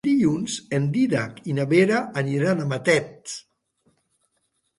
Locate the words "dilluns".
0.07-0.53